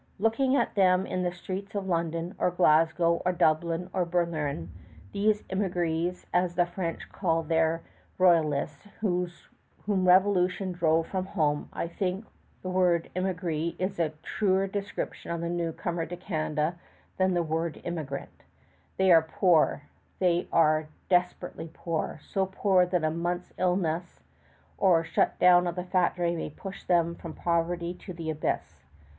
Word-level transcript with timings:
Look 0.17 0.39
at 0.39 0.73
them 0.73 1.05
in 1.05 1.21
the 1.21 1.31
streets 1.31 1.75
of 1.75 1.85
London, 1.85 2.33
or 2.39 2.49
Glasgow, 2.49 3.21
or 3.23 3.31
Dublin, 3.31 3.87
or 3.93 4.03
Berlin, 4.03 4.71
these 5.11 5.43
émigrés, 5.43 6.25
as 6.33 6.55
the 6.55 6.65
French 6.65 7.11
called 7.11 7.49
their 7.49 7.83
royalists, 8.17 8.87
whom 9.01 9.27
revolution 10.07 10.71
drove 10.71 11.05
from 11.05 11.27
home, 11.27 11.69
and 11.71 11.79
I 11.83 11.87
think 11.87 12.25
the 12.63 12.69
word 12.71 13.11
émigré 13.15 13.75
is 13.77 13.99
a 13.99 14.11
truer 14.23 14.65
description 14.65 15.29
of 15.29 15.41
the 15.41 15.49
newcomer 15.51 16.07
to 16.07 16.17
Canada 16.17 16.79
than 17.17 17.35
the 17.35 17.43
word 17.43 17.79
"emigrant." 17.85 18.41
They 18.97 19.11
are 19.11 19.19
{x} 19.23 19.33
poor, 19.35 19.83
they 20.17 20.47
are 20.51 20.87
desperately 21.09 21.69
poor, 21.71 22.17
so 22.23 22.47
poor 22.47 22.87
that 22.87 23.03
a 23.03 23.11
month's 23.11 23.53
illness 23.59 24.19
or 24.79 25.01
a 25.01 25.03
shut 25.03 25.37
down 25.37 25.67
of 25.67 25.75
the 25.75 25.83
factory 25.83 26.35
may 26.35 26.49
push 26.49 26.83
them 26.85 27.13
from 27.13 27.33
poverty 27.35 27.93
to 27.93 28.13
the 28.13 28.31
abyss. 28.31 28.81